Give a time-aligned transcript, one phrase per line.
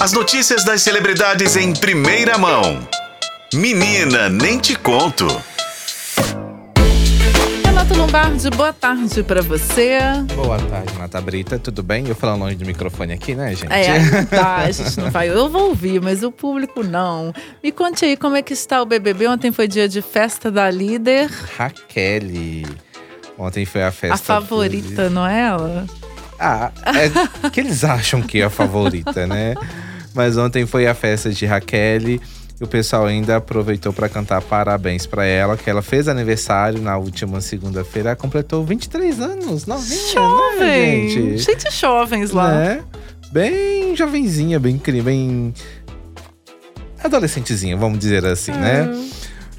[0.00, 2.88] As notícias das celebridades em primeira mão.
[3.52, 5.26] Menina, nem te conto.
[7.64, 9.98] Renato Lombardi, boa tarde pra você.
[10.36, 11.58] Boa tarde, Nata Brita.
[11.58, 12.06] Tudo bem?
[12.06, 13.72] Eu falando longe do microfone aqui, né, gente?
[13.72, 15.30] É, tá, a gente não vai.
[15.30, 17.32] Eu vou ouvir, mas o público não.
[17.60, 19.26] Me conte aí como é que está o BBB.
[19.26, 21.28] Ontem foi dia de festa da líder.
[21.56, 22.22] Raquel.
[23.36, 24.14] Ontem foi a festa.
[24.14, 25.86] A favorita, não é ela?
[26.38, 26.70] Ah,
[27.44, 29.54] é que eles acham que é a favorita, né?
[30.14, 32.08] Mas ontem foi a festa de Raquel.
[32.08, 32.20] E
[32.60, 37.40] o pessoal ainda aproveitou para cantar parabéns para ela, que ela fez aniversário na última
[37.40, 38.16] segunda-feira.
[38.16, 41.04] Completou 23 anos, novinha, Jovem!
[41.04, 41.54] né, gente?
[41.54, 42.52] De jovens lá.
[42.52, 42.84] Né?
[43.30, 45.54] Bem jovenzinha, bem incrível, bem
[47.02, 48.88] adolescentezinha, vamos dizer assim, né?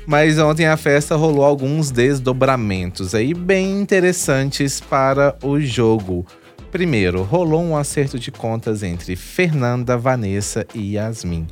[0.06, 6.26] Mas ontem a festa rolou alguns desdobramentos aí bem interessantes para o jogo.
[6.72, 11.48] Primeiro, rolou um acerto de contas entre Fernanda, Vanessa e Yasmin.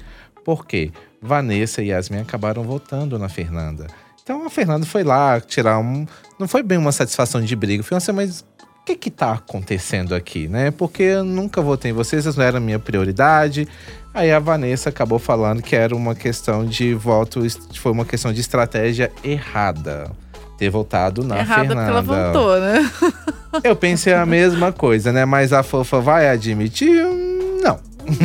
[0.46, 0.92] Por quê?
[1.20, 3.88] Vanessa e Yasmin acabaram votando na Fernanda.
[4.22, 6.06] Então a Fernanda foi lá tirar um.
[6.40, 8.42] Não foi bem uma satisfação de briga, foi assim, mas
[8.82, 10.70] o que que tá acontecendo aqui, né?
[10.70, 13.68] Porque eu nunca votei em vocês, vocês não eram minha prioridade.
[14.14, 17.42] Aí a Vanessa acabou falando que era uma questão de voto,
[17.76, 20.12] foi uma questão de estratégia errada.
[20.58, 21.92] Ter votado na Errada Fernanda.
[21.92, 22.92] porque ela voltou, né?
[23.64, 25.26] Eu pensei a mesma coisa, né?
[25.26, 27.06] Mas a fofa vai admitir?
[27.06, 27.80] Hum, Não,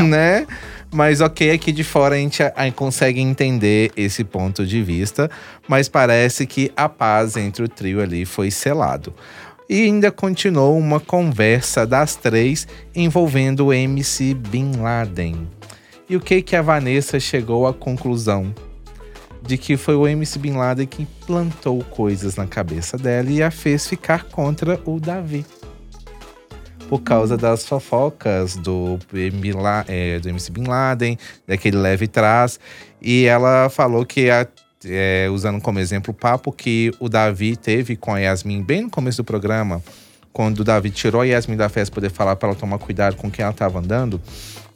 [0.04, 0.46] né?
[0.94, 5.30] Mas ok, aqui de fora a gente, a gente consegue entender esse ponto de vista,
[5.66, 9.14] mas parece que a paz entre o trio ali foi selado.
[9.70, 15.48] E ainda continuou uma conversa das três envolvendo o MC Bin Laden.
[16.10, 18.54] E o que que a Vanessa chegou à conclusão?
[19.46, 23.50] De que foi o MC Bin Laden que plantou coisas na cabeça dela e a
[23.50, 25.44] fez ficar contra o Davi
[26.88, 28.98] por causa das fofocas do,
[29.88, 32.60] é, do MC Bin Laden, daquele leve trás.
[33.00, 34.46] E ela falou que, a-
[34.84, 38.90] é, usando como exemplo o papo que o Davi teve com a Yasmin bem no
[38.90, 39.82] começo do programa,
[40.32, 43.30] quando o Davi tirou a Yasmin da festa poder falar para ela tomar cuidado com
[43.30, 44.20] quem ela estava andando.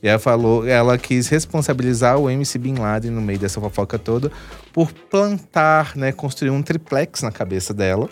[0.03, 4.31] Ela falou, ela quis responsabilizar o MC Bin Laden no meio dessa fofoca toda
[4.73, 8.09] por plantar, né, construir um triplex na cabeça dela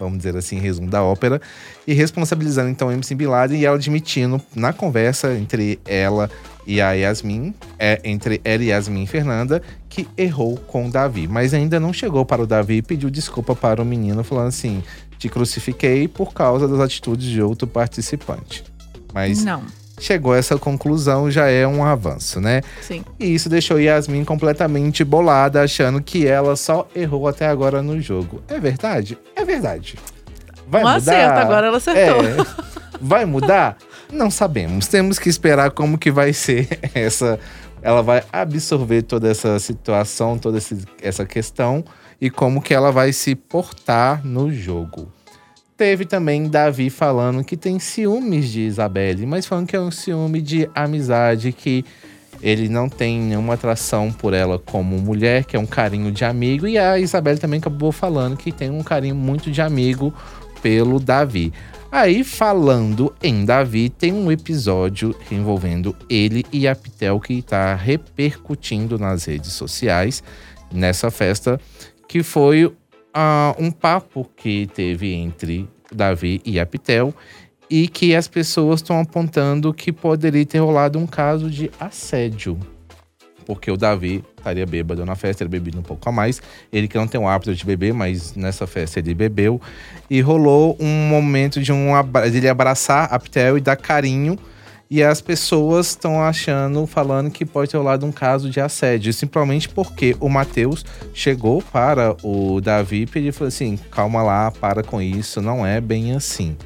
[0.00, 1.40] vamos dizer assim, resumo da ópera,
[1.86, 6.30] e responsabilizando então o MC Bin Laden e ela admitindo na conversa entre ela
[6.74, 11.26] e a Yasmin, é, entre ela e Yasmin e Fernanda, que errou com o Davi.
[11.26, 14.82] Mas ainda não chegou para o Davi e pediu desculpa para o menino, falando assim:
[15.18, 18.62] te crucifiquei por causa das atitudes de outro participante.
[19.12, 19.62] Mas Não,
[19.98, 22.62] chegou a essa conclusão, já é um avanço, né?
[22.80, 23.04] sim.
[23.18, 28.40] E isso deixou Yasmin completamente bolada, achando que ela só errou até agora no jogo.
[28.48, 29.18] É verdade?
[29.34, 29.98] É verdade.
[30.68, 30.96] Vai Um mudar?
[30.98, 32.24] acerto, agora ela acertou.
[32.24, 32.36] É.
[33.00, 33.76] Vai mudar?
[34.12, 34.86] Não sabemos.
[34.86, 37.38] Temos que esperar como que vai ser essa.
[37.82, 40.58] Ela vai absorver toda essa situação, toda
[41.02, 41.84] essa questão
[42.20, 45.10] e como que ela vai se portar no jogo.
[45.76, 50.42] Teve também Davi falando que tem ciúmes de Isabelle, mas falando que é um ciúme
[50.42, 51.82] de amizade, que
[52.42, 56.66] ele não tem nenhuma atração por ela como mulher, que é um carinho de amigo.
[56.66, 60.12] E a Isabelle também acabou falando que tem um carinho muito de amigo
[60.62, 61.50] pelo Davi.
[61.92, 68.96] Aí, falando em Davi, tem um episódio envolvendo ele e a Pitel que tá repercutindo
[68.96, 70.22] nas redes sociais
[70.72, 71.60] nessa festa,
[72.06, 72.72] que foi
[73.12, 77.12] ah, um papo que teve entre Davi e a Pitel
[77.68, 82.56] e que as pessoas estão apontando que poderia ter rolado um caso de assédio.
[83.50, 86.40] Porque o Davi estaria bêbado na festa, ele bebido um pouco a mais.
[86.72, 89.60] Ele que não tem o hábito de beber, mas nessa festa ele bebeu.
[90.08, 94.38] E rolou um momento de, um, abra- ele abraçar a Pitel e dar carinho.
[94.88, 99.12] E as pessoas estão achando, falando que pode ter rolado um caso de assédio.
[99.12, 104.84] Simplesmente porque o Matheus chegou para o Davi e ele falou assim: calma lá, para
[104.84, 106.56] com isso, não é bem assim.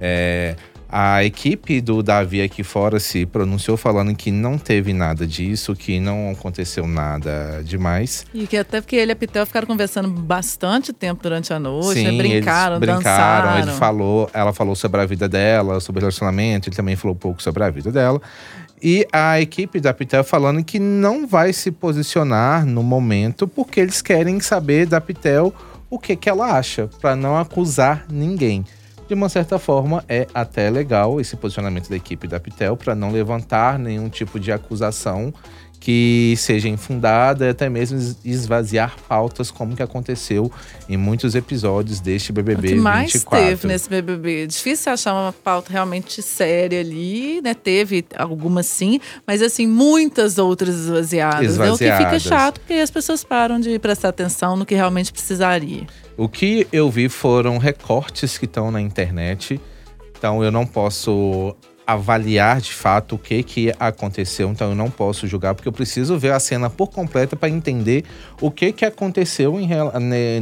[0.00, 0.56] É,
[0.90, 6.00] a equipe do Davi aqui fora se pronunciou falando que não teve nada disso, que
[6.00, 8.24] não aconteceu nada demais.
[8.32, 12.02] E que até porque ele e a Pitel ficaram conversando bastante tempo durante a noite,
[12.02, 12.10] né?
[12.10, 13.48] Sim, brincaram, eles brincaram.
[13.48, 13.58] dançaram.
[13.68, 17.18] Ele falou, ela falou sobre a vida dela, sobre o relacionamento, ele também falou um
[17.18, 18.20] pouco sobre a vida dela.
[18.82, 24.00] E a equipe da Pitel falando que não vai se posicionar no momento, porque eles
[24.00, 25.52] querem saber da Pitel
[25.90, 28.64] o que, que ela acha, para não acusar ninguém.
[29.08, 33.10] De uma certa forma é até legal esse posicionamento da equipe da Pitel para não
[33.10, 35.32] levantar nenhum tipo de acusação
[35.80, 40.50] que seja infundada e até mesmo esvaziar pautas como que aconteceu
[40.88, 43.46] em muitos episódios deste BBB o que mais 24.
[43.46, 44.46] teve nesse BBB?
[44.46, 47.54] Difícil achar uma pauta realmente séria ali, né?
[47.54, 51.52] Teve algumas sim, mas assim, muitas outras esvaziadas.
[51.52, 51.80] esvaziadas.
[51.80, 51.94] Né?
[51.94, 55.86] O que fica chato porque as pessoas param de prestar atenção no que realmente precisaria.
[56.16, 59.60] O que eu vi foram recortes que estão na internet.
[60.18, 61.54] Então eu não posso
[61.88, 66.18] avaliar de fato o que que aconteceu, então eu não posso julgar porque eu preciso
[66.18, 68.04] ver a cena por completa para entender
[68.42, 69.70] o que que aconteceu em,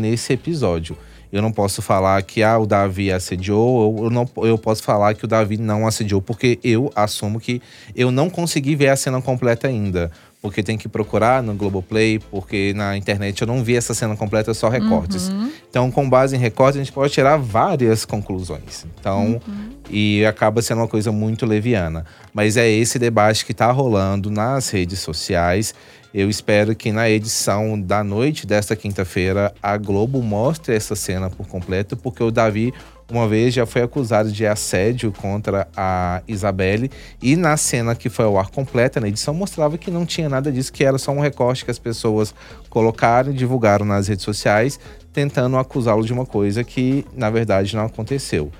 [0.00, 0.98] nesse episódio.
[1.30, 5.24] Eu não posso falar que ah, o Davi assediou, eu, não, eu posso falar que
[5.24, 7.62] o Davi não assediou, porque eu assumo que
[7.94, 10.10] eu não consegui ver a cena completa ainda
[10.46, 14.54] porque tem que procurar no Globoplay, porque na internet eu não vi essa cena completa,
[14.54, 15.28] só recortes.
[15.28, 15.50] Uhum.
[15.68, 18.86] Então, com base em recortes, a gente pode tirar várias conclusões.
[18.96, 19.70] Então, uhum.
[19.90, 22.06] e acaba sendo uma coisa muito leviana.
[22.32, 25.74] Mas é esse debate que está rolando nas redes sociais.
[26.14, 31.48] Eu espero que na edição da noite desta quinta-feira a Globo mostre essa cena por
[31.48, 32.72] completo, porque o Davi
[33.10, 36.90] uma vez já foi acusado de assédio contra a Isabelle
[37.22, 40.50] e na cena que foi ao ar completa, na edição, mostrava que não tinha nada
[40.50, 42.34] disso, que era só um recorte que as pessoas
[42.68, 44.78] colocaram e divulgaram nas redes sociais,
[45.12, 48.50] tentando acusá-lo de uma coisa que na verdade não aconteceu.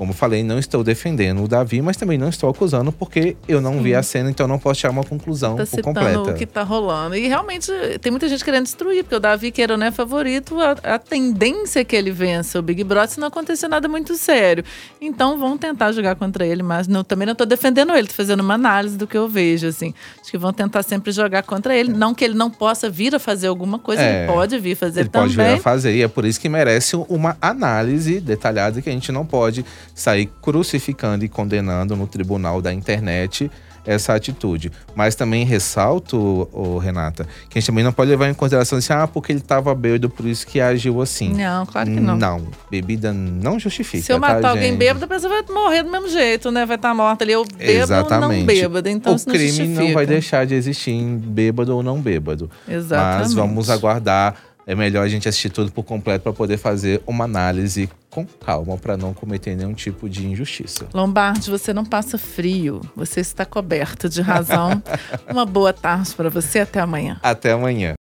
[0.00, 3.74] Como falei, não estou defendendo o Davi, mas também não estou acusando porque eu não
[3.74, 3.82] Sim.
[3.82, 6.22] vi a cena, então não posso tirar uma conclusão tá por completa.
[6.22, 7.14] o que tá rolando.
[7.14, 7.70] E realmente
[8.00, 10.98] tem muita gente querendo destruir, porque o Davi, que era não é favorito, a, a,
[10.98, 14.64] tendência é que ele vença o Big Brother se não acontecer nada muito sério.
[15.02, 18.40] Então vão tentar jogar contra ele, mas não, também não estou defendendo ele, tô fazendo
[18.40, 19.92] uma análise do que eu vejo, assim.
[20.18, 21.92] Acho que vão tentar sempre jogar contra ele.
[21.92, 25.00] Não que ele não possa vir a fazer alguma coisa, é, ele pode vir fazer
[25.00, 25.28] ele também.
[25.28, 28.88] Ele pode vir a fazer, e é por isso que merece uma análise detalhada que
[28.88, 29.62] a gente não pode
[29.94, 33.50] sair crucificando e condenando no tribunal da internet
[33.84, 34.70] essa atitude.
[34.94, 38.92] Mas também ressalto, oh, Renata, que a gente também não pode levar em consideração assim,
[38.92, 41.32] ah, porque ele estava bêbado, por isso que agiu assim.
[41.32, 42.16] Não, claro que não.
[42.16, 44.04] Não, bebida não justifica.
[44.04, 44.78] Se eu tá, matar tá, alguém gente?
[44.78, 46.66] bêbado, a pessoa vai morrer do mesmo jeito, né?
[46.66, 48.24] Vai estar tá morta ali, ou bêbado Exatamente.
[48.24, 48.88] ou não bêbado.
[48.88, 52.50] Então, o crime não, não vai deixar de existir em bêbado ou não bêbado.
[52.68, 53.20] Exatamente.
[53.20, 54.36] Mas vamos aguardar
[54.66, 58.76] é melhor a gente assistir tudo por completo para poder fazer uma análise com calma,
[58.76, 60.86] para não cometer nenhum tipo de injustiça.
[60.92, 64.82] Lombardi, você não passa frio, você está coberto de razão.
[65.30, 67.18] uma boa tarde para você, até amanhã.
[67.22, 67.94] Até amanhã.